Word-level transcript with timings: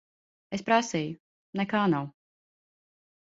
Es 0.57 0.63
prasīju. 0.69 1.11
Nekā 1.61 1.83
nav. 1.93 2.09